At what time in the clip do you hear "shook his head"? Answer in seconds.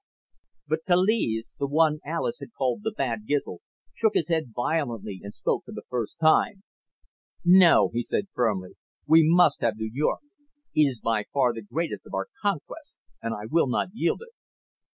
3.93-4.51